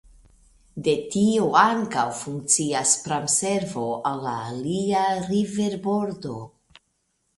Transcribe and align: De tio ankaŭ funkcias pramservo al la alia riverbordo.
De 0.85 0.93
tio 1.15 1.49
ankaŭ 1.63 2.05
funkcias 2.21 2.95
pramservo 3.03 3.85
al 4.13 4.21
la 4.27 4.35
alia 4.49 5.05
riverbordo. 5.31 6.37